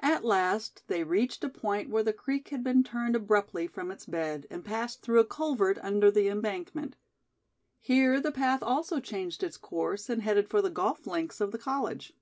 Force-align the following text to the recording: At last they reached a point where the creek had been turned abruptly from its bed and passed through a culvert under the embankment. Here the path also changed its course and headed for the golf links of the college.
At 0.00 0.22
last 0.22 0.82
they 0.88 1.02
reached 1.02 1.42
a 1.44 1.48
point 1.48 1.88
where 1.88 2.02
the 2.02 2.12
creek 2.12 2.50
had 2.50 2.62
been 2.62 2.84
turned 2.84 3.16
abruptly 3.16 3.66
from 3.66 3.90
its 3.90 4.04
bed 4.04 4.46
and 4.50 4.62
passed 4.62 5.00
through 5.00 5.20
a 5.20 5.24
culvert 5.24 5.78
under 5.80 6.10
the 6.10 6.28
embankment. 6.28 6.94
Here 7.80 8.20
the 8.20 8.32
path 8.32 8.62
also 8.62 9.00
changed 9.00 9.42
its 9.42 9.56
course 9.56 10.10
and 10.10 10.20
headed 10.20 10.50
for 10.50 10.60
the 10.60 10.68
golf 10.68 11.06
links 11.06 11.40
of 11.40 11.52
the 11.52 11.58
college. 11.58 12.12